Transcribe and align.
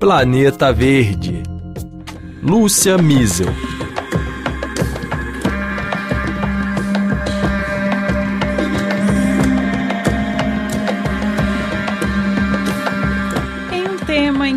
Planeta 0.00 0.72
Verde. 0.72 1.42
Lúcia 2.42 2.96
Miesel. 2.96 3.69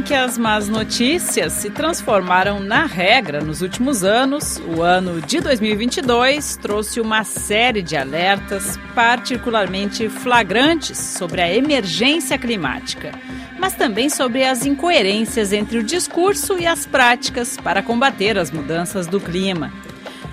Que 0.04 0.13
as 0.13 0.38
más 0.38 0.68
notícias 0.68 1.54
se 1.54 1.70
transformaram 1.70 2.59
na 2.59 2.86
regra 2.86 3.39
nos 3.39 3.61
últimos 3.61 4.04
anos, 4.04 4.61
o 4.75 4.82
ano 4.82 5.21
de 5.21 5.39
2022 5.39 6.57
trouxe 6.57 7.00
uma 7.00 7.23
série 7.23 7.82
de 7.82 7.96
alertas 7.96 8.78
particularmente 8.93 10.10
flagrantes 10.10 10.97
sobre 10.97 11.42
a 11.42 11.54
emergência 11.54 12.38
climática, 12.38 13.11
mas 13.57 13.75
também 13.75 14.10
sobre 14.10 14.43
as 14.43 14.66
incoerências 14.66 15.54
entre 15.54 15.78
o 15.78 15.84
discurso 15.84 16.57
e 16.60 16.68
as 16.68 16.86
práticas 16.86 17.56
para 17.56 17.82
combater 17.82 18.38
as 18.38 18.51
mudanças 18.51 19.07
do 19.07 19.21
clima. 19.21 19.71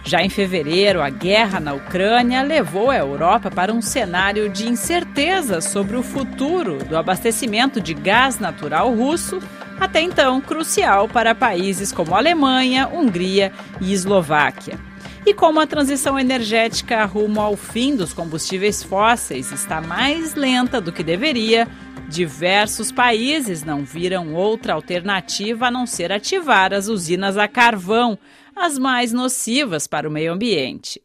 Já 0.02 0.22
em 0.22 0.28
fevereiro, 0.30 1.02
a 1.02 1.10
guerra 1.10 1.60
na 1.60 1.74
Ucrânia 1.74 2.42
levou 2.42 2.90
a 2.90 2.96
Europa 2.96 3.50
para 3.50 3.72
um 3.72 3.82
cenário 3.82 4.48
de 4.48 4.68
incerteza 4.68 5.60
sobre 5.60 5.96
o 5.96 6.02
futuro 6.02 6.78
do 6.78 6.96
abastecimento 6.96 7.80
de 7.80 7.92
gás 7.94 8.38
natural 8.38 8.92
russo, 8.92 9.40
até 9.80 10.02
então 10.02 10.40
crucial 10.40 11.08
para 11.08 11.34
países 11.34 11.90
como 11.90 12.14
Alemanha, 12.14 12.86
Hungria 12.86 13.50
e 13.80 13.92
Eslováquia. 13.92 14.78
E 15.26 15.34
como 15.34 15.60
a 15.60 15.66
transição 15.66 16.18
energética 16.18 17.04
rumo 17.04 17.40
ao 17.40 17.56
fim 17.56 17.96
dos 17.96 18.12
combustíveis 18.12 18.82
fósseis 18.82 19.50
está 19.52 19.80
mais 19.80 20.34
lenta 20.34 20.80
do 20.80 20.92
que 20.92 21.02
deveria, 21.02 21.66
diversos 22.08 22.92
países 22.92 23.62
não 23.62 23.84
viram 23.84 24.34
outra 24.34 24.74
alternativa 24.74 25.66
a 25.66 25.70
não 25.70 25.86
ser 25.86 26.12
ativar 26.12 26.72
as 26.72 26.88
usinas 26.88 27.36
a 27.36 27.48
carvão 27.48 28.18
as 28.56 28.78
mais 28.78 29.12
nocivas 29.12 29.86
para 29.86 30.08
o 30.08 30.12
meio 30.12 30.32
ambiente. 30.32 31.00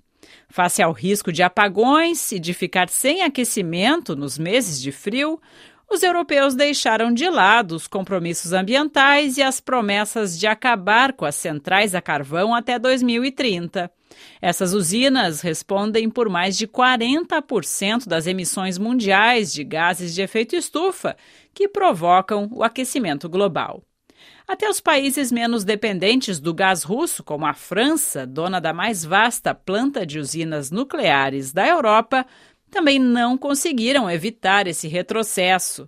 Face 0.49 0.81
ao 0.81 0.91
risco 0.91 1.31
de 1.31 1.43
apagões 1.43 2.31
e 2.31 2.39
de 2.39 2.53
ficar 2.53 2.89
sem 2.89 3.23
aquecimento 3.23 4.15
nos 4.15 4.37
meses 4.37 4.81
de 4.81 4.91
frio, 4.91 5.39
os 5.89 6.03
europeus 6.03 6.55
deixaram 6.55 7.13
de 7.13 7.29
lado 7.29 7.75
os 7.75 7.87
compromissos 7.87 8.53
ambientais 8.53 9.37
e 9.37 9.43
as 9.43 9.59
promessas 9.59 10.37
de 10.37 10.47
acabar 10.47 11.13
com 11.13 11.25
as 11.25 11.35
centrais 11.35 11.93
a 11.93 12.01
carvão 12.01 12.55
até 12.55 12.79
2030. 12.79 13.91
Essas 14.41 14.73
usinas 14.73 15.41
respondem 15.41 16.09
por 16.09 16.29
mais 16.29 16.57
de 16.57 16.67
40% 16.67 18.07
das 18.07 18.27
emissões 18.27 18.77
mundiais 18.77 19.53
de 19.53 19.63
gases 19.63 20.13
de 20.13 20.21
efeito 20.21 20.55
estufa 20.55 21.15
que 21.53 21.67
provocam 21.67 22.49
o 22.51 22.63
aquecimento 22.63 23.29
global. 23.29 23.83
Até 24.47 24.69
os 24.69 24.79
países 24.79 25.31
menos 25.31 25.63
dependentes 25.63 26.39
do 26.39 26.53
gás 26.53 26.83
russo, 26.83 27.23
como 27.23 27.47
a 27.47 27.53
França, 27.53 28.27
dona 28.27 28.61
da 28.61 28.71
mais 28.71 29.03
vasta 29.03 29.55
planta 29.55 30.05
de 30.05 30.19
usinas 30.19 30.69
nucleares 30.69 31.51
da 31.51 31.67
Europa, 31.67 32.25
também 32.75 32.99
não 32.99 33.37
conseguiram 33.37 34.11
evitar 34.11 34.67
esse 34.67 34.85
retrocesso. 34.89 35.87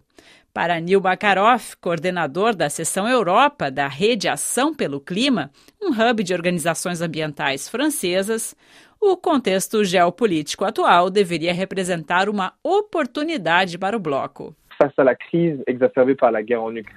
Para 0.54 0.80
Nil 0.80 1.02
Bakarov, 1.02 1.76
coordenador 1.82 2.56
da 2.56 2.70
seção 2.70 3.06
Europa 3.06 3.70
da 3.70 3.90
Rede 3.90 4.30
Ação 4.30 4.74
pelo 4.74 5.02
Clima, 5.02 5.52
um 5.84 5.90
hub 5.90 6.24
de 6.24 6.34
organizações 6.34 7.02
ambientais 7.02 7.68
francesas, 7.68 8.56
o 9.02 9.18
contexto 9.18 9.84
geopolítico 9.84 10.64
atual 10.64 11.10
deveria 11.10 11.54
representar 11.54 12.30
uma 12.30 12.54
oportunidade 12.64 13.78
para 13.78 13.98
o 13.98 14.00
bloco. 14.00 14.56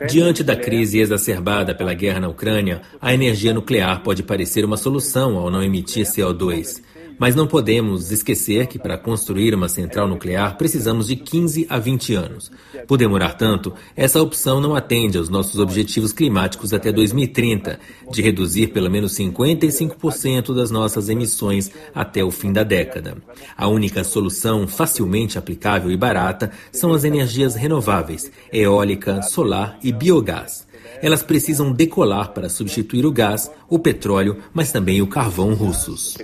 Diante 0.06 0.44
da 0.44 0.54
crise 0.54 1.00
exacerbada 1.00 1.74
pela 1.74 1.94
guerra 1.94 2.20
na 2.20 2.28
Ucrânia, 2.28 2.82
a 3.00 3.12
energia 3.12 3.52
nuclear 3.52 4.02
pode 4.02 4.22
parecer 4.22 4.64
uma 4.64 4.76
solução 4.76 5.36
ao 5.36 5.50
não 5.50 5.62
emitir 5.62 6.04
CO2. 6.04 6.80
Mas 7.20 7.34
não 7.34 7.46
podemos 7.46 8.10
esquecer 8.10 8.66
que 8.66 8.78
para 8.78 8.96
construir 8.96 9.54
uma 9.54 9.68
central 9.68 10.08
nuclear 10.08 10.56
precisamos 10.56 11.08
de 11.08 11.16
15 11.16 11.66
a 11.68 11.78
20 11.78 12.14
anos. 12.14 12.50
Por 12.88 12.96
demorar 12.96 13.34
tanto, 13.34 13.74
essa 13.94 14.22
opção 14.22 14.58
não 14.58 14.74
atende 14.74 15.18
aos 15.18 15.28
nossos 15.28 15.60
objetivos 15.60 16.14
climáticos 16.14 16.72
até 16.72 16.90
2030, 16.90 17.78
de 18.10 18.22
reduzir 18.22 18.68
pelo 18.68 18.90
menos 18.90 19.12
55% 19.12 20.54
das 20.54 20.70
nossas 20.70 21.10
emissões 21.10 21.70
até 21.94 22.24
o 22.24 22.30
fim 22.30 22.54
da 22.54 22.62
década. 22.62 23.18
A 23.54 23.68
única 23.68 24.02
solução 24.02 24.66
facilmente 24.66 25.36
aplicável 25.36 25.90
e 25.90 25.98
barata 25.98 26.50
são 26.72 26.94
as 26.94 27.04
energias 27.04 27.54
renováveis, 27.54 28.32
eólica, 28.50 29.20
solar 29.20 29.78
e 29.82 29.92
biogás. 29.92 30.69
Elas 31.02 31.22
precisam 31.22 31.72
decolar 31.72 32.32
para 32.32 32.48
substituir 32.48 33.06
o 33.06 33.12
gás, 33.12 33.50
o 33.68 33.78
petróleo, 33.78 34.42
mas 34.52 34.72
também 34.72 35.00
o 35.00 35.06
carvão 35.06 35.54
russos. 35.54 36.16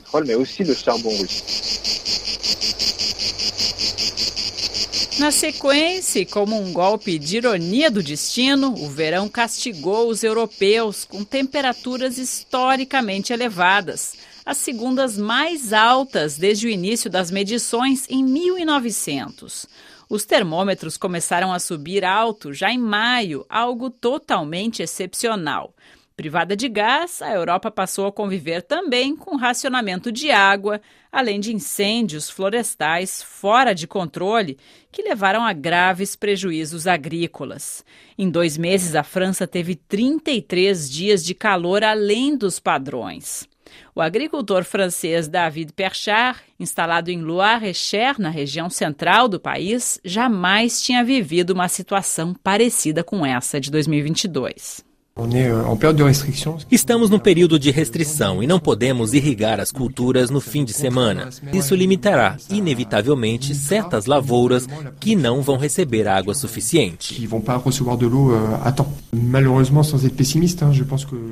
Na 5.18 5.30
sequência, 5.30 6.26
como 6.26 6.60
um 6.60 6.74
golpe 6.74 7.18
de 7.18 7.38
ironia 7.38 7.90
do 7.90 8.02
destino, 8.02 8.74
o 8.74 8.90
verão 8.90 9.30
castigou 9.30 10.10
os 10.10 10.22
europeus 10.22 11.06
com 11.06 11.24
temperaturas 11.24 12.18
historicamente 12.18 13.32
elevadas, 13.32 14.12
as 14.44 14.58
segundas 14.58 15.16
mais 15.16 15.72
altas 15.72 16.36
desde 16.36 16.66
o 16.66 16.70
início 16.70 17.08
das 17.08 17.30
medições 17.30 18.04
em 18.10 18.22
1900. 18.22 19.66
Os 20.08 20.24
termômetros 20.24 20.96
começaram 20.96 21.52
a 21.52 21.58
subir 21.58 22.04
alto 22.04 22.52
já 22.52 22.70
em 22.70 22.78
maio, 22.78 23.44
algo 23.48 23.90
totalmente 23.90 24.80
excepcional. 24.80 25.74
Privada 26.16 26.56
de 26.56 26.68
gás, 26.68 27.20
a 27.20 27.34
Europa 27.34 27.70
passou 27.70 28.06
a 28.06 28.12
conviver 28.12 28.62
também 28.62 29.14
com 29.14 29.36
racionamento 29.36 30.10
de 30.10 30.30
água, 30.30 30.80
além 31.12 31.40
de 31.40 31.52
incêndios 31.52 32.30
florestais 32.30 33.20
fora 33.20 33.74
de 33.74 33.86
controle 33.86 34.56
que 34.90 35.02
levaram 35.02 35.44
a 35.44 35.52
graves 35.52 36.14
prejuízos 36.14 36.86
agrícolas. 36.86 37.84
Em 38.16 38.30
dois 38.30 38.56
meses, 38.56 38.94
a 38.94 39.02
França 39.02 39.46
teve 39.46 39.74
33 39.74 40.88
dias 40.88 41.22
de 41.22 41.34
calor 41.34 41.84
além 41.84 42.34
dos 42.34 42.58
padrões. 42.60 43.46
O 43.94 44.00
agricultor 44.00 44.64
francês 44.64 45.26
David 45.26 45.72
Perchard, 45.72 46.38
instalado 46.60 47.10
em 47.10 47.20
Loire-et-Cher, 47.20 48.20
na 48.20 48.30
região 48.30 48.70
central 48.70 49.26
do 49.28 49.40
país, 49.40 50.00
jamais 50.04 50.80
tinha 50.82 51.04
vivido 51.04 51.50
uma 51.50 51.68
situação 51.68 52.34
parecida 52.34 53.02
com 53.02 53.26
essa 53.26 53.60
de 53.60 53.70
2022. 53.70 54.85
Euh, 55.18 56.66
Estamos 56.70 57.08
no 57.08 57.18
período 57.18 57.58
de 57.58 57.70
restrição 57.70 58.42
e 58.42 58.46
não 58.46 58.60
podemos 58.60 59.14
irrigar 59.14 59.58
as 59.58 59.72
culturas 59.72 60.28
no 60.28 60.42
fim 60.42 60.62
de 60.62 60.74
semana. 60.74 61.30
Isso 61.54 61.74
limitará, 61.74 62.36
inevitavelmente, 62.50 63.54
certas 63.54 64.04
lavouras 64.04 64.68
que 65.00 65.16
não 65.16 65.40
vão 65.40 65.56
receber 65.56 66.06
água 66.06 66.34
suficiente. 66.34 67.26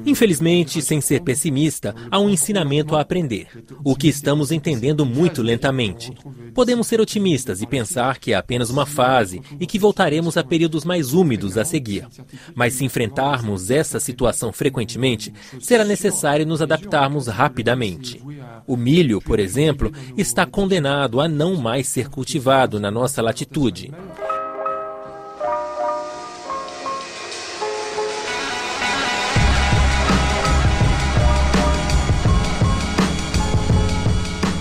Infelizmente, 0.06 0.80
sem 0.80 1.00
ser 1.02 1.20
pessimista, 1.20 1.94
há 2.10 2.18
um 2.18 2.30
ensinamento 2.30 2.96
a 2.96 3.02
aprender, 3.02 3.48
o 3.84 3.94
que 3.94 4.08
estamos 4.08 4.50
entendendo 4.50 5.04
muito 5.04 5.42
lentamente. 5.42 6.10
Podemos 6.54 6.86
ser 6.86 7.02
otimistas 7.02 7.60
e 7.60 7.66
pensar 7.66 8.18
que 8.18 8.32
é 8.32 8.36
apenas 8.36 8.70
uma 8.70 8.86
fase 8.86 9.42
e 9.60 9.66
que 9.66 9.78
voltaremos 9.78 10.38
a 10.38 10.42
períodos 10.42 10.86
mais 10.86 11.12
úmidos 11.12 11.58
a 11.58 11.66
seguir. 11.66 12.06
Mas 12.54 12.74
se 12.74 12.84
enfrentarmos 12.84 13.73
essa 13.74 13.98
situação 13.98 14.52
frequentemente, 14.52 15.32
será 15.60 15.84
necessário 15.84 16.46
nos 16.46 16.62
adaptarmos 16.62 17.26
rapidamente. 17.26 18.22
O 18.66 18.76
milho, 18.76 19.20
por 19.20 19.38
exemplo, 19.38 19.92
está 20.16 20.46
condenado 20.46 21.20
a 21.20 21.28
não 21.28 21.56
mais 21.56 21.86
ser 21.86 22.08
cultivado 22.08 22.80
na 22.80 22.90
nossa 22.90 23.20
latitude. 23.20 23.92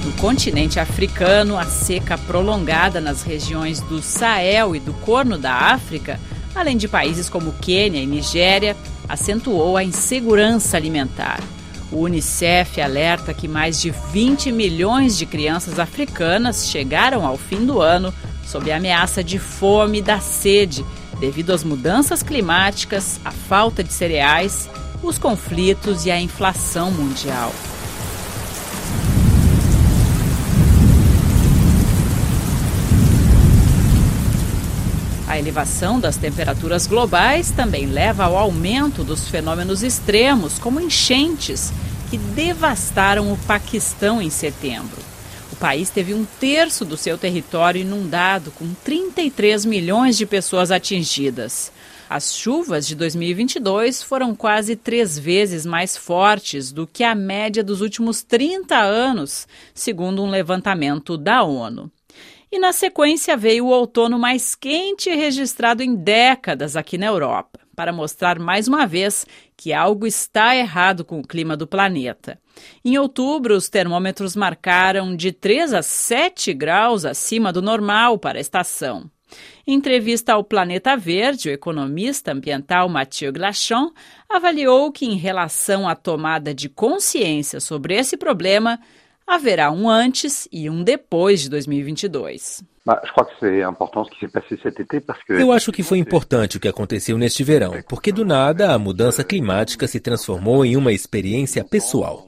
No 0.03 0.11
continente 0.13 0.79
africano, 0.79 1.57
a 1.57 1.65
seca 1.65 2.17
prolongada 2.17 2.99
nas 2.99 3.23
regiões 3.23 3.79
do 3.81 4.01
Sahel 4.01 4.75
e 4.75 4.79
do 4.79 4.93
Corno 4.93 5.38
da 5.38 5.53
África, 5.53 6.19
além 6.53 6.75
de 6.75 6.88
países 6.88 7.29
como 7.29 7.53
Quênia 7.53 8.01
e 8.01 8.05
Nigéria, 8.05 8.75
acentuou 9.07 9.77
a 9.77 9.83
insegurança 9.83 10.77
alimentar. 10.77 11.39
O 11.91 12.01
Unicef 12.01 12.81
alerta 12.81 13.33
que 13.33 13.47
mais 13.47 13.79
de 13.79 13.91
20 13.91 14.51
milhões 14.51 15.17
de 15.17 15.25
crianças 15.25 15.77
africanas 15.79 16.67
chegaram 16.67 17.25
ao 17.25 17.38
fim 17.38 17.65
do 17.65 17.81
ano 17.81 18.13
sob 18.45 18.71
a 18.71 18.77
ameaça 18.77 19.23
de 19.23 19.38
fome 19.38 20.00
e 20.00 20.01
da 20.01 20.19
sede, 20.19 20.83
devido 21.19 21.51
às 21.51 21.63
mudanças 21.63 22.23
climáticas, 22.23 23.19
à 23.23 23.31
falta 23.31 23.83
de 23.83 23.94
cereais, 23.94 24.69
os 25.01 25.17
conflitos 25.17 26.05
e 26.05 26.11
a 26.11 26.19
inflação 26.19 26.91
mundial. 26.91 27.51
A 35.33 35.39
elevação 35.39 36.00
das 36.00 36.15
temperaturas 36.15 36.85
globais 36.85 37.50
também 37.50 37.88
leva 37.88 38.25
ao 38.25 38.38
aumento 38.38 39.03
dos 39.03 39.27
fenômenos 39.27 39.81
extremos, 39.81 40.59
como 40.59 40.80
enchentes, 40.80 41.74
que 42.12 42.19
devastaram 42.19 43.33
o 43.33 43.38
Paquistão 43.47 44.21
em 44.21 44.30
setembro. 44.30 45.01
O 45.51 45.56
país 45.56 45.89
teve 45.89 46.13
um 46.13 46.24
terço 46.24 46.85
do 46.85 46.95
seu 46.95 47.18
território 47.18 47.81
inundado, 47.81 48.51
com 48.51 48.75
33 48.83 49.65
milhões 49.65 50.18
de 50.18 50.27
pessoas 50.27 50.69
atingidas. 50.69 51.71
As 52.07 52.36
chuvas 52.36 52.86
de 52.86 52.94
2022 52.94 54.03
foram 54.03 54.36
quase 54.36 54.75
três 54.75 55.18
vezes 55.18 55.65
mais 55.65 55.97
fortes 55.97 56.71
do 56.71 56.86
que 56.86 57.03
a 57.03 57.15
média 57.15 57.63
dos 57.63 57.81
últimos 57.81 58.21
30 58.21 58.77
anos, 58.77 59.47
segundo 59.74 60.21
um 60.21 60.29
levantamento 60.29 61.18
da 61.18 61.41
ONU. 61.41 61.89
E 62.53 62.59
na 62.59 62.71
sequência 62.71 63.35
veio 63.35 63.65
o 63.65 63.69
outono 63.69 64.19
mais 64.19 64.53
quente 64.53 65.09
registrado 65.09 65.81
em 65.81 65.95
décadas 65.95 66.75
aqui 66.75 67.00
na 67.00 67.07
Europa, 67.07 67.59
para 67.75 67.91
mostrar 67.91 68.38
mais 68.38 68.67
uma 68.67 68.85
vez 68.85 69.25
que 69.57 69.73
algo 69.73 70.05
está 70.05 70.55
errado 70.55 71.03
com 71.03 71.19
o 71.19 71.27
clima 71.27 71.57
do 71.57 71.65
planeta. 71.65 72.39
Em 72.85 72.95
outubro, 72.95 73.55
os 73.55 73.69
termômetros 73.69 74.35
marcaram 74.35 75.15
de 75.15 75.31
3 75.31 75.73
a 75.73 75.81
7 75.81 76.53
graus 76.53 77.05
acima 77.05 77.51
do 77.51 77.59
normal 77.59 78.19
para 78.19 78.38
a 78.38 78.41
estação. 78.41 79.09
Em 79.65 79.73
entrevista 79.73 80.33
ao 80.33 80.44
Planeta 80.44 80.95
Verde, 80.95 81.50
o 81.50 81.51
economista 81.51 82.33
ambiental 82.33 82.88
Mathieu 82.88 83.33
Glachon 83.33 83.91
avaliou 84.29 84.91
que, 84.91 85.07
em 85.07 85.17
relação 85.17 85.89
à 85.89 85.95
tomada 85.95 86.53
de 86.53 86.69
consciência 86.69 87.59
sobre 87.59 87.95
esse 87.95 88.15
problema, 88.15 88.79
haverá 89.27 89.71
um 89.71 89.89
antes 89.89 90.47
e 90.51 90.69
um 90.69 90.83
depois 90.83 91.41
de 91.41 91.49
2022. 91.49 92.63
Eu 95.39 95.51
acho 95.53 95.71
que 95.71 95.81
foi 95.81 95.99
importante 95.99 96.57
o 96.57 96.59
que 96.59 96.67
aconteceu 96.67 97.17
neste 97.17 97.43
verão, 97.43 97.81
porque 97.87 98.11
do 98.11 98.25
nada 98.25 98.73
a 98.73 98.79
mudança 98.79 99.23
climática 99.23 99.87
se 99.87 99.99
transformou 99.99 100.65
em 100.65 100.75
uma 100.75 100.91
experiência 100.91 101.63
pessoal. 101.63 102.27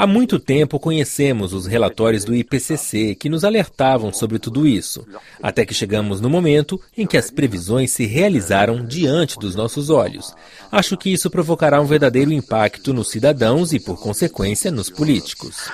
Há 0.00 0.06
muito 0.06 0.38
tempo 0.38 0.78
conhecemos 0.78 1.52
os 1.52 1.66
relatórios 1.66 2.24
do 2.24 2.32
IPCC 2.32 3.16
que 3.16 3.28
nos 3.28 3.42
alertavam 3.42 4.12
sobre 4.12 4.38
tudo 4.38 4.64
isso, 4.64 5.04
até 5.42 5.66
que 5.66 5.74
chegamos 5.74 6.20
no 6.20 6.30
momento 6.30 6.80
em 6.96 7.04
que 7.04 7.16
as 7.16 7.32
previsões 7.32 7.90
se 7.90 8.06
realizaram 8.06 8.86
diante 8.86 9.36
dos 9.36 9.56
nossos 9.56 9.90
olhos. 9.90 10.32
Acho 10.70 10.96
que 10.96 11.12
isso 11.12 11.28
provocará 11.28 11.80
um 11.80 11.84
verdadeiro 11.84 12.30
impacto 12.30 12.94
nos 12.94 13.10
cidadãos 13.10 13.72
e, 13.72 13.80
por 13.80 14.00
consequência, 14.00 14.70
nos 14.70 14.88
políticos. 14.88 15.68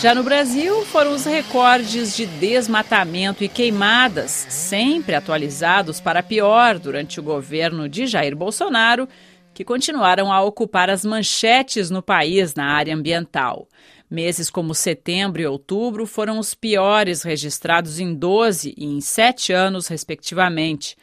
Já 0.00 0.14
no 0.14 0.22
Brasil, 0.22 0.84
foram 0.84 1.12
os 1.12 1.24
recordes 1.24 2.16
de 2.16 2.24
desmatamento 2.24 3.42
e 3.42 3.48
queimadas, 3.48 4.30
sempre 4.30 5.16
atualizados 5.16 6.00
para 6.00 6.22
pior 6.22 6.78
durante 6.78 7.18
o 7.18 7.22
governo 7.22 7.88
de 7.88 8.06
Jair 8.06 8.36
Bolsonaro, 8.36 9.08
que 9.52 9.64
continuaram 9.64 10.32
a 10.32 10.40
ocupar 10.40 10.88
as 10.88 11.04
manchetes 11.04 11.90
no 11.90 12.00
país 12.00 12.54
na 12.54 12.66
área 12.66 12.94
ambiental. 12.94 13.66
Meses 14.08 14.48
como 14.48 14.72
setembro 14.72 15.42
e 15.42 15.46
outubro 15.46 16.06
foram 16.06 16.38
os 16.38 16.54
piores 16.54 17.24
registrados 17.24 17.98
em 17.98 18.14
12 18.14 18.74
e 18.78 18.84
em 18.84 19.00
7 19.00 19.52
anos, 19.52 19.88
respectivamente. 19.88 20.96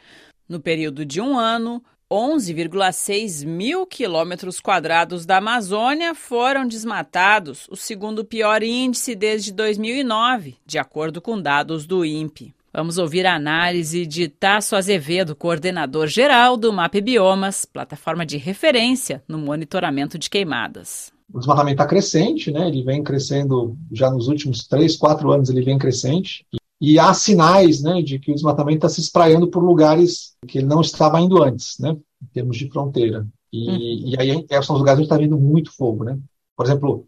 No 0.48 0.58
período 0.58 1.04
de 1.04 1.20
um 1.20 1.38
ano, 1.38 1.84
11,6 2.10 3.44
mil 3.44 3.84
quilômetros 3.84 4.60
quadrados 4.60 5.26
da 5.26 5.38
Amazônia 5.38 6.14
foram 6.14 6.66
desmatados, 6.66 7.66
o 7.68 7.74
segundo 7.74 8.24
pior 8.24 8.62
índice 8.62 9.16
desde 9.16 9.52
2009, 9.52 10.56
de 10.64 10.78
acordo 10.78 11.20
com 11.20 11.40
dados 11.40 11.84
do 11.84 12.04
INPE. 12.04 12.54
Vamos 12.72 12.96
ouvir 12.96 13.26
a 13.26 13.34
análise 13.34 14.06
de 14.06 14.28
Tasso 14.28 14.76
Azevedo, 14.76 15.34
coordenador 15.34 16.06
geral 16.06 16.56
do 16.56 16.72
MAP 16.72 17.00
Biomas, 17.00 17.64
plataforma 17.64 18.24
de 18.24 18.36
referência 18.36 19.20
no 19.26 19.38
monitoramento 19.38 20.16
de 20.16 20.30
queimadas. 20.30 21.12
O 21.32 21.40
desmatamento 21.40 21.82
está 21.82 21.86
crescente, 21.86 22.52
né? 22.52 22.68
ele 22.68 22.84
vem 22.84 23.02
crescendo 23.02 23.76
já 23.90 24.08
nos 24.12 24.28
últimos 24.28 24.64
três, 24.68 24.96
quatro 24.96 25.32
anos, 25.32 25.48
ele 25.48 25.62
vem 25.62 25.76
crescente. 25.76 26.46
E 26.80 26.98
há 26.98 27.12
sinais 27.14 27.82
né, 27.82 28.02
de 28.02 28.18
que 28.18 28.30
o 28.30 28.34
desmatamento 28.34 28.78
está 28.78 28.88
se 28.88 29.00
espraiando 29.00 29.48
por 29.48 29.62
lugares 29.62 30.36
que 30.46 30.58
ele 30.58 30.66
não 30.66 30.80
estava 30.80 31.20
indo 31.20 31.42
antes, 31.42 31.78
né, 31.78 31.96
em 32.22 32.26
termos 32.32 32.56
de 32.56 32.68
fronteira. 32.68 33.26
E, 33.52 33.68
uhum. 33.68 33.78
e 34.08 34.16
aí 34.18 34.62
são 34.62 34.74
os 34.76 34.80
lugares 34.80 34.98
onde 34.98 35.06
está 35.06 35.16
vindo 35.16 35.38
muito 35.38 35.74
fogo. 35.74 36.04
Né? 36.04 36.18
Por 36.54 36.66
exemplo, 36.66 37.06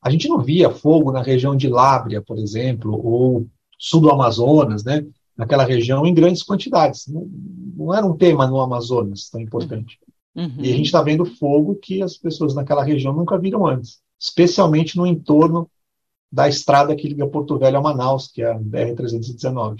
a 0.00 0.10
gente 0.10 0.28
não 0.28 0.40
via 0.40 0.70
fogo 0.70 1.10
na 1.10 1.22
região 1.22 1.56
de 1.56 1.68
Lábria, 1.68 2.22
por 2.22 2.38
exemplo, 2.38 3.00
ou 3.04 3.46
sul 3.78 4.00
do 4.00 4.10
Amazonas, 4.10 4.84
né, 4.84 5.04
naquela 5.36 5.64
região, 5.64 6.06
em 6.06 6.14
grandes 6.14 6.42
quantidades. 6.42 7.08
Não, 7.08 7.28
não 7.76 7.94
era 7.94 8.06
um 8.06 8.16
tema 8.16 8.46
no 8.46 8.60
Amazonas 8.60 9.28
tão 9.28 9.40
importante. 9.40 9.98
Uhum. 10.34 10.56
E 10.58 10.72
a 10.72 10.76
gente 10.76 10.86
está 10.86 11.02
vendo 11.02 11.24
fogo 11.24 11.74
que 11.74 12.02
as 12.02 12.16
pessoas 12.16 12.54
naquela 12.54 12.84
região 12.84 13.12
nunca 13.12 13.38
viram 13.38 13.66
antes, 13.66 14.00
especialmente 14.18 14.96
no 14.96 15.06
entorno 15.06 15.68
da 16.32 16.48
estrada 16.48 16.96
que 16.96 17.08
liga 17.08 17.26
Porto 17.26 17.58
Velho 17.58 17.76
a 17.76 17.80
Manaus, 17.82 18.26
que 18.26 18.42
é 18.42 18.50
a 18.50 18.58
BR-319. 18.58 19.76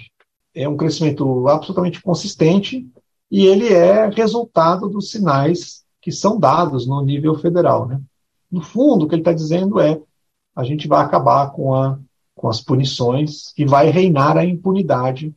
É 0.54 0.68
um 0.68 0.76
crescimento 0.76 1.48
absolutamente 1.48 2.02
consistente 2.02 2.86
e 3.30 3.46
ele 3.46 3.72
é 3.72 4.06
resultado 4.10 4.86
dos 4.90 5.10
sinais 5.10 5.82
que 6.02 6.12
são 6.12 6.38
dados 6.38 6.86
no 6.86 7.02
nível 7.02 7.34
federal. 7.38 7.86
Né? 7.88 7.98
No 8.50 8.60
fundo, 8.60 9.06
o 9.06 9.08
que 9.08 9.14
ele 9.14 9.22
está 9.22 9.32
dizendo 9.32 9.80
é 9.80 9.98
a 10.54 10.62
gente 10.62 10.86
vai 10.86 11.02
acabar 11.02 11.50
com, 11.52 11.74
a, 11.74 11.98
com 12.34 12.48
as 12.50 12.60
punições 12.60 13.54
e 13.56 13.64
vai 13.64 13.88
reinar 13.88 14.36
a 14.36 14.44
impunidade 14.44 15.34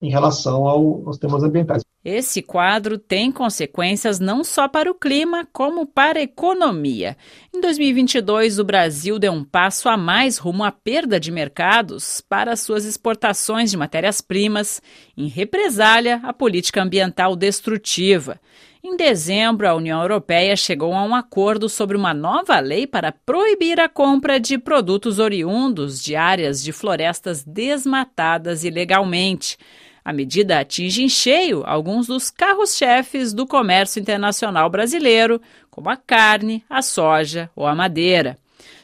em 0.00 0.08
relação 0.08 0.66
ao, 0.66 1.06
aos 1.06 1.18
temas 1.18 1.42
ambientais. 1.42 1.82
Esse 2.04 2.42
quadro 2.42 2.98
tem 2.98 3.32
consequências 3.32 4.20
não 4.20 4.44
só 4.44 4.68
para 4.68 4.90
o 4.90 4.94
clima, 4.94 5.48
como 5.50 5.86
para 5.86 6.18
a 6.18 6.22
economia. 6.22 7.16
Em 7.50 7.62
2022, 7.62 8.58
o 8.58 8.64
Brasil 8.64 9.18
deu 9.18 9.32
um 9.32 9.42
passo 9.42 9.88
a 9.88 9.96
mais 9.96 10.36
rumo 10.36 10.64
à 10.64 10.70
perda 10.70 11.18
de 11.18 11.32
mercados 11.32 12.20
para 12.20 12.56
suas 12.56 12.84
exportações 12.84 13.70
de 13.70 13.78
matérias-primas, 13.78 14.82
em 15.16 15.28
represália 15.28 16.20
à 16.22 16.30
política 16.30 16.82
ambiental 16.82 17.34
destrutiva. 17.34 18.38
Em 18.86 18.98
dezembro, 18.98 19.66
a 19.66 19.74
União 19.74 20.02
Europeia 20.02 20.54
chegou 20.56 20.92
a 20.92 21.02
um 21.02 21.14
acordo 21.14 21.70
sobre 21.70 21.96
uma 21.96 22.12
nova 22.12 22.60
lei 22.60 22.86
para 22.86 23.10
proibir 23.10 23.80
a 23.80 23.88
compra 23.88 24.38
de 24.38 24.58
produtos 24.58 25.18
oriundos 25.18 26.02
de 26.02 26.14
áreas 26.14 26.62
de 26.62 26.70
florestas 26.70 27.42
desmatadas 27.42 28.62
ilegalmente. 28.62 29.56
A 30.04 30.12
medida 30.12 30.60
atinge 30.60 31.02
em 31.02 31.08
cheio 31.08 31.62
alguns 31.64 32.06
dos 32.06 32.30
carros-chefes 32.30 33.32
do 33.32 33.46
comércio 33.46 33.98
internacional 33.98 34.68
brasileiro, 34.68 35.40
como 35.70 35.88
a 35.88 35.96
carne, 35.96 36.62
a 36.68 36.82
soja 36.82 37.48
ou 37.56 37.66
a 37.66 37.74
madeira. 37.74 38.36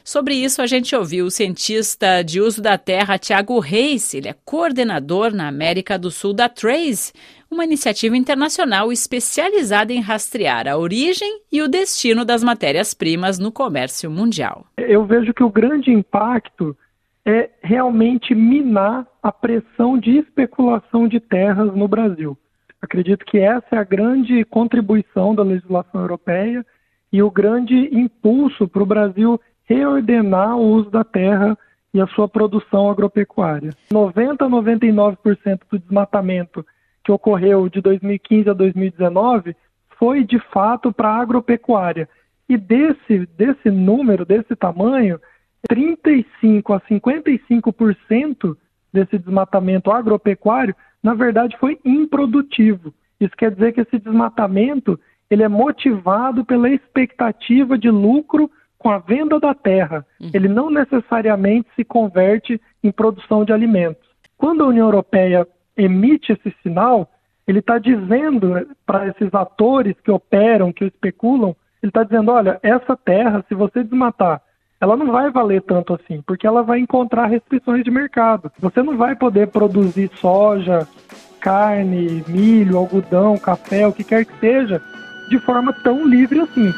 Sobre 0.03 0.33
isso, 0.33 0.63
a 0.63 0.65
gente 0.65 0.95
ouviu 0.95 1.25
o 1.25 1.31
cientista 1.31 2.23
de 2.23 2.41
uso 2.41 2.59
da 2.59 2.75
terra 2.75 3.19
Tiago 3.19 3.59
Reis, 3.59 4.15
ele 4.15 4.29
é 4.29 4.35
coordenador 4.43 5.31
na 5.31 5.47
América 5.47 5.97
do 5.97 6.09
Sul 6.09 6.33
da 6.33 6.49
Trace, 6.49 7.13
uma 7.51 7.65
iniciativa 7.65 8.17
internacional 8.17 8.91
especializada 8.91 9.93
em 9.93 10.01
rastrear 10.01 10.67
a 10.67 10.77
origem 10.77 11.41
e 11.51 11.61
o 11.61 11.67
destino 11.67 12.25
das 12.25 12.43
matérias-primas 12.43 13.37
no 13.37 13.51
comércio 13.51 14.09
mundial. 14.09 14.65
Eu 14.77 15.05
vejo 15.05 15.33
que 15.33 15.43
o 15.43 15.51
grande 15.51 15.91
impacto 15.91 16.75
é 17.25 17.49
realmente 17.61 18.33
minar 18.33 19.07
a 19.21 19.31
pressão 19.31 19.97
de 19.97 20.17
especulação 20.17 21.07
de 21.07 21.19
terras 21.19 21.73
no 21.75 21.87
Brasil. 21.87 22.37
Acredito 22.81 23.25
que 23.25 23.37
essa 23.39 23.67
é 23.75 23.77
a 23.77 23.83
grande 23.83 24.43
contribuição 24.45 25.35
da 25.35 25.43
legislação 25.43 26.01
europeia 26.01 26.65
e 27.13 27.21
o 27.21 27.29
grande 27.29 27.89
impulso 27.95 28.67
para 28.67 28.81
o 28.81 28.87
Brasil 28.87 29.39
reordenar 29.65 30.57
o 30.57 30.63
uso 30.63 30.89
da 30.89 31.03
terra 31.03 31.57
e 31.93 32.01
a 32.01 32.07
sua 32.07 32.27
produção 32.27 32.89
agropecuária. 32.89 33.71
90 33.91 34.45
a 34.45 34.49
99% 34.49 35.59
do 35.69 35.77
desmatamento 35.77 36.65
que 37.03 37.11
ocorreu 37.11 37.69
de 37.69 37.81
2015 37.81 38.49
a 38.49 38.53
2019 38.53 39.55
foi 39.97 40.23
de 40.23 40.39
fato 40.51 40.91
para 40.91 41.09
a 41.09 41.21
agropecuária. 41.21 42.09
E 42.49 42.57
desse, 42.57 43.25
desse 43.37 43.69
número, 43.69 44.25
desse 44.25 44.55
tamanho, 44.55 45.19
35 45.67 46.73
a 46.73 46.81
55% 46.81 48.57
desse 48.91 49.17
desmatamento 49.17 49.91
agropecuário, 49.91 50.75
na 51.01 51.13
verdade, 51.13 51.57
foi 51.57 51.79
improdutivo. 51.85 52.93
Isso 53.19 53.35
quer 53.37 53.51
dizer 53.51 53.71
que 53.73 53.81
esse 53.81 53.99
desmatamento 53.99 54.99
ele 55.29 55.43
é 55.43 55.47
motivado 55.47 56.43
pela 56.43 56.69
expectativa 56.69 57.77
de 57.77 57.89
lucro 57.89 58.51
com 58.77 58.89
a 58.89 58.97
venda 58.97 59.39
da 59.39 59.53
terra. 59.53 60.05
Uhum. 60.19 60.31
Ele 60.33 60.47
não 60.47 60.69
necessariamente 60.69 61.69
se 61.75 61.85
converte 61.85 62.59
em 62.83 62.91
produção 62.91 63.45
de 63.45 63.53
alimentos. 63.53 64.09
Quando 64.37 64.63
a 64.63 64.67
União 64.67 64.87
Europeia 64.87 65.47
emite 65.77 66.33
esse 66.33 66.53
sinal, 66.61 67.09
ele 67.47 67.59
está 67.59 67.77
dizendo 67.77 68.67
para 68.85 69.07
esses 69.07 69.33
atores 69.33 69.95
que 70.03 70.11
operam, 70.11 70.73
que 70.73 70.85
especulam, 70.85 71.55
ele 71.81 71.89
está 71.89 72.03
dizendo: 72.03 72.31
olha, 72.31 72.59
essa 72.61 72.95
terra, 72.97 73.45
se 73.47 73.55
você 73.55 73.83
desmatar 73.83 74.41
ela 74.81 74.97
não 74.97 75.11
vai 75.11 75.29
valer 75.29 75.61
tanto 75.61 75.93
assim, 75.93 76.23
porque 76.25 76.47
ela 76.47 76.63
vai 76.63 76.79
encontrar 76.79 77.27
restrições 77.27 77.83
de 77.83 77.91
mercado. 77.91 78.51
Você 78.59 78.81
não 78.81 78.97
vai 78.97 79.15
poder 79.15 79.47
produzir 79.49 80.09
soja, 80.19 80.87
carne, 81.39 82.23
milho, 82.27 82.77
algodão, 82.77 83.37
café, 83.37 83.85
o 83.85 83.93
que 83.93 84.03
quer 84.03 84.25
que 84.25 84.39
seja, 84.39 84.81
de 85.29 85.37
forma 85.39 85.71
tão 85.83 86.03
livre 86.03 86.39
assim. 86.39 86.73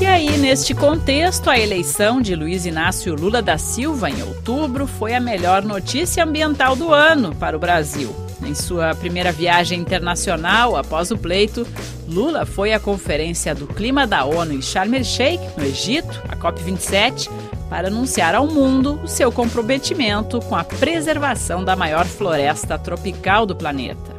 E 0.00 0.06
aí, 0.06 0.36
neste 0.38 0.74
contexto, 0.74 1.48
a 1.48 1.56
eleição 1.56 2.20
de 2.20 2.34
Luiz 2.34 2.66
Inácio 2.66 3.14
Lula 3.14 3.40
da 3.40 3.58
Silva 3.58 4.10
em 4.10 4.22
outubro 4.24 4.88
foi 4.88 5.14
a 5.14 5.20
melhor 5.20 5.62
notícia 5.62 6.24
ambiental 6.24 6.74
do 6.74 6.92
ano 6.92 7.32
para 7.32 7.56
o 7.56 7.60
Brasil. 7.60 8.19
Em 8.50 8.54
sua 8.56 8.92
primeira 8.96 9.30
viagem 9.30 9.78
internacional 9.78 10.76
após 10.76 11.12
o 11.12 11.16
pleito, 11.16 11.64
Lula 12.08 12.44
foi 12.44 12.72
à 12.72 12.80
Conferência 12.80 13.54
do 13.54 13.64
Clima 13.64 14.08
da 14.08 14.24
ONU 14.24 14.54
em 14.54 14.60
Sharm 14.60 14.92
el-Sheikh, 14.92 15.40
no 15.56 15.64
Egito, 15.64 16.20
a 16.28 16.34
COP27, 16.34 17.30
para 17.68 17.86
anunciar 17.86 18.34
ao 18.34 18.48
mundo 18.48 18.98
o 19.04 19.06
seu 19.06 19.30
comprometimento 19.30 20.40
com 20.40 20.56
a 20.56 20.64
preservação 20.64 21.62
da 21.62 21.76
maior 21.76 22.04
floresta 22.04 22.76
tropical 22.76 23.46
do 23.46 23.54
planeta. 23.54 24.16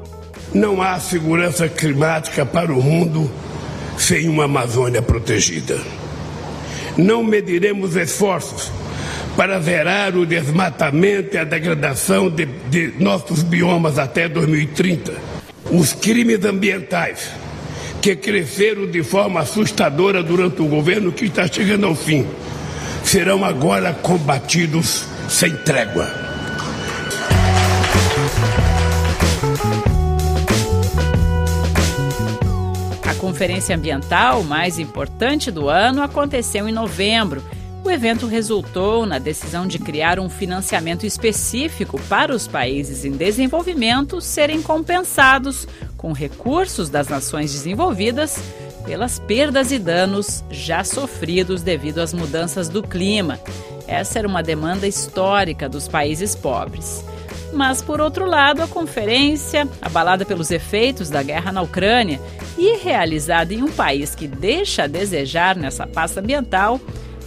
Não 0.53 0.81
há 0.81 0.97
segurança 0.97 1.67
climática 1.67 2.45
para 2.45 2.71
o 2.71 2.81
mundo 2.81 3.29
sem 3.97 4.29
uma 4.29 4.45
Amazônia 4.45 5.01
protegida. 5.01 5.77
Não 6.95 7.21
mediremos 7.21 7.97
esforços 7.97 8.71
para 9.35 9.59
zerar 9.59 10.15
o 10.15 10.25
desmatamento 10.25 11.35
e 11.35 11.39
a 11.39 11.43
degradação 11.43 12.29
de, 12.29 12.45
de 12.45 12.93
nossos 12.99 13.43
biomas 13.43 13.97
até 13.97 14.27
2030. 14.27 15.13
Os 15.71 15.93
crimes 15.93 16.43
ambientais 16.43 17.31
que 18.01 18.15
cresceram 18.15 18.87
de 18.87 19.03
forma 19.03 19.41
assustadora 19.41 20.23
durante 20.23 20.61
o 20.61 20.67
governo 20.67 21.11
que 21.11 21.25
está 21.25 21.47
chegando 21.47 21.85
ao 21.85 21.95
fim 21.95 22.25
serão 23.03 23.45
agora 23.45 23.93
combatidos 23.93 25.05
sem 25.29 25.55
trégua. 25.57 26.07
A 33.03 33.13
conferência 33.15 33.75
ambiental 33.75 34.43
mais 34.43 34.79
importante 34.79 35.51
do 35.51 35.69
ano 35.69 36.01
aconteceu 36.01 36.67
em 36.67 36.71
novembro 36.71 37.43
o 37.91 37.93
evento 37.93 38.25
resultou 38.25 39.05
na 39.05 39.19
decisão 39.19 39.67
de 39.67 39.77
criar 39.77 40.17
um 40.17 40.29
financiamento 40.29 41.05
específico 41.05 41.99
para 42.07 42.33
os 42.33 42.47
países 42.47 43.03
em 43.03 43.11
desenvolvimento 43.11 44.21
serem 44.21 44.61
compensados 44.61 45.67
com 45.97 46.13
recursos 46.13 46.89
das 46.89 47.09
nações 47.09 47.51
desenvolvidas 47.51 48.41
pelas 48.85 49.19
perdas 49.19 49.73
e 49.73 49.77
danos 49.77 50.41
já 50.49 50.85
sofridos 50.85 51.63
devido 51.63 51.99
às 51.99 52.13
mudanças 52.13 52.69
do 52.69 52.81
clima. 52.81 53.37
Essa 53.85 54.19
era 54.19 54.27
uma 54.27 54.41
demanda 54.41 54.87
histórica 54.87 55.67
dos 55.67 55.89
países 55.89 56.33
pobres. 56.33 57.03
Mas, 57.51 57.81
por 57.81 57.99
outro 57.99 58.25
lado, 58.25 58.63
a 58.63 58.67
conferência, 58.67 59.67
abalada 59.81 60.23
pelos 60.23 60.49
efeitos 60.49 61.09
da 61.09 61.21
guerra 61.21 61.51
na 61.51 61.61
Ucrânia 61.61 62.21
e 62.57 62.77
realizada 62.77 63.53
em 63.53 63.61
um 63.61 63.71
país 63.71 64.15
que 64.15 64.29
deixa 64.29 64.83
a 64.83 64.87
desejar 64.87 65.57
nessa 65.57 65.85
pasta 65.85 66.21
ambiental, 66.21 66.79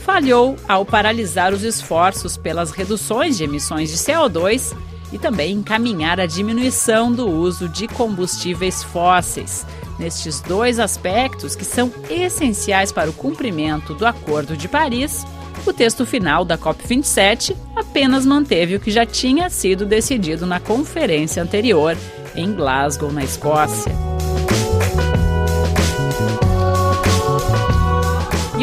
falhou 0.05 0.57
ao 0.69 0.85
paralisar 0.85 1.55
os 1.55 1.63
esforços 1.63 2.37
pelas 2.37 2.71
reduções 2.71 3.39
de 3.39 3.45
emissões 3.45 3.91
de 3.91 3.97
CO2 3.97 4.77
e 5.11 5.19
também 5.19 5.53
encaminhar 5.53 6.21
a 6.21 6.27
diminuição 6.27 7.11
do 7.11 7.27
uso 7.27 7.69
de 7.69 7.89
combustíveis 7.89 8.83
fósseis. 8.83 9.67
Nestes 9.99 10.41
dois 10.41 10.79
aspectos, 10.79 11.57
que 11.57 11.65
são 11.65 11.91
essenciais 12.11 12.93
para 12.93 13.09
o 13.09 13.15
cumprimento 13.15 13.95
do 13.95 14.05
Acordo 14.05 14.57
de 14.57 14.69
Paris, 14.69 15.25
o 15.65 15.73
texto 15.73 16.05
final 16.05 16.45
da 16.45 16.59
COP27 16.59 17.57
apenas 17.75 18.27
manteve 18.27 18.77
o 18.77 18.81
que 18.81 18.91
já 18.91 19.07
tinha 19.07 19.49
sido 19.49 19.87
decidido 19.87 20.45
na 20.45 20.61
conferência 20.61 21.43
anterior, 21.43 21.97
em 22.35 22.53
Glasgow, 22.53 23.11
na 23.11 23.25
Escócia. 23.25 24.04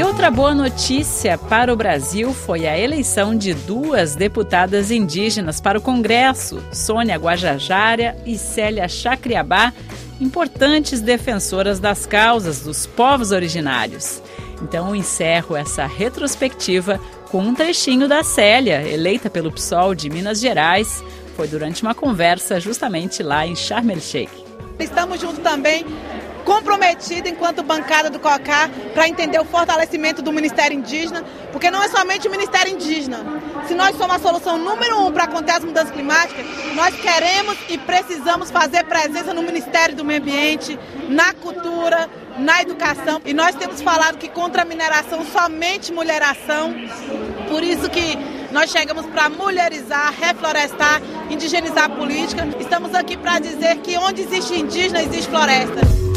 E 0.01 0.03
outra 0.03 0.31
boa 0.31 0.55
notícia 0.55 1.37
para 1.37 1.71
o 1.71 1.75
Brasil 1.75 2.33
foi 2.33 2.65
a 2.65 2.75
eleição 2.75 3.35
de 3.35 3.53
duas 3.53 4.15
deputadas 4.15 4.89
indígenas 4.89 5.61
para 5.61 5.77
o 5.77 5.81
Congresso, 5.81 6.59
Sônia 6.73 7.15
Guajajara 7.17 8.17
e 8.25 8.35
Célia 8.35 8.87
Chacriabá, 8.87 9.71
importantes 10.19 11.01
defensoras 11.01 11.79
das 11.79 12.07
causas 12.07 12.61
dos 12.61 12.87
povos 12.87 13.31
originários. 13.31 14.23
Então 14.63 14.95
encerro 14.95 15.55
essa 15.55 15.85
retrospectiva 15.85 16.99
com 17.29 17.43
um 17.43 17.53
trechinho 17.53 18.07
da 18.07 18.23
Célia, 18.23 18.81
eleita 18.81 19.29
pelo 19.29 19.51
PSOL 19.51 19.93
de 19.93 20.09
Minas 20.09 20.39
Gerais. 20.39 21.03
Foi 21.35 21.47
durante 21.47 21.83
uma 21.83 21.93
conversa 21.93 22.59
justamente 22.59 23.21
lá 23.21 23.45
em 23.45 23.55
Sharm 23.55 23.91
el-Sheikh. 23.91 24.31
Estamos 24.79 25.21
juntos 25.21 25.43
também 25.43 25.85
comprometida 26.41 27.29
enquanto 27.29 27.63
bancada 27.63 28.09
do 28.09 28.19
COCAR 28.19 28.69
para 28.93 29.07
entender 29.07 29.39
o 29.39 29.45
fortalecimento 29.45 30.21
do 30.21 30.31
Ministério 30.31 30.77
Indígena, 30.77 31.23
porque 31.51 31.71
não 31.71 31.81
é 31.81 31.87
somente 31.89 32.27
o 32.27 32.31
Ministério 32.31 32.73
Indígena. 32.73 33.19
Se 33.67 33.73
nós 33.73 33.95
somos 33.97 34.15
a 34.15 34.19
solução 34.19 34.57
número 34.57 34.99
um 35.05 35.11
para 35.11 35.27
conter 35.27 35.55
as 35.55 35.63
mudanças 35.63 35.91
climáticas, 35.91 36.45
nós 36.75 36.95
queremos 36.95 37.57
e 37.69 37.77
precisamos 37.77 38.51
fazer 38.51 38.83
presença 38.85 39.33
no 39.33 39.43
Ministério 39.43 39.95
do 39.95 40.03
Meio 40.03 40.21
Ambiente, 40.21 40.77
na 41.09 41.33
cultura, 41.33 42.09
na 42.37 42.61
educação. 42.61 43.21
E 43.25 43.33
nós 43.33 43.55
temos 43.55 43.81
falado 43.81 44.17
que 44.17 44.27
contra 44.29 44.63
a 44.63 44.65
mineração 44.65 45.25
somente 45.25 45.91
mulheração. 45.91 46.73
Por 47.49 47.63
isso 47.63 47.89
que 47.89 48.17
nós 48.51 48.69
chegamos 48.69 49.05
para 49.05 49.29
mulherizar, 49.29 50.13
reflorestar, 50.19 51.01
indigenizar 51.29 51.85
a 51.85 51.89
política. 51.89 52.47
Estamos 52.59 52.93
aqui 52.93 53.15
para 53.17 53.39
dizer 53.39 53.77
que 53.77 53.97
onde 53.97 54.21
existe 54.21 54.59
indígena, 54.59 55.01
existe 55.01 55.29
floresta. 55.29 56.10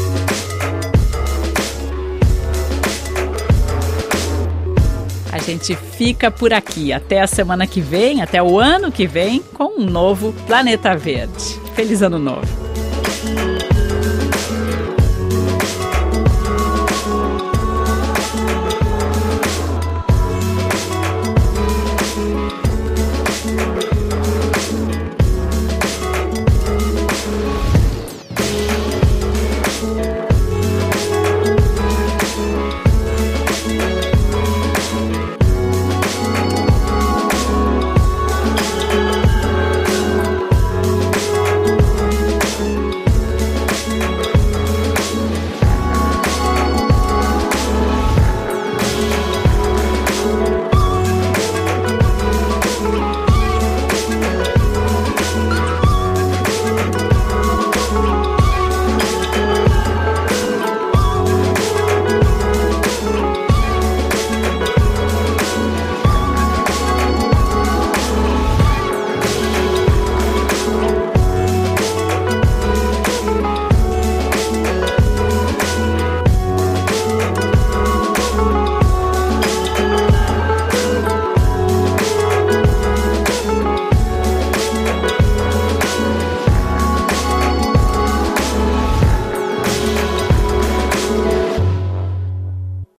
Gente 5.51 5.75
fica 5.75 6.31
por 6.31 6.53
aqui. 6.53 6.91
Até 6.91 7.21
a 7.21 7.27
semana 7.27 7.67
que 7.67 7.81
vem, 7.81 8.21
até 8.21 8.41
o 8.41 8.59
ano 8.59 8.91
que 8.91 9.05
vem, 9.05 9.41
com 9.53 9.81
um 9.81 9.85
novo 9.85 10.33
Planeta 10.47 10.95
Verde. 10.95 11.59
Feliz 11.75 12.01
Ano 12.01 12.19
Novo! 12.19 13.74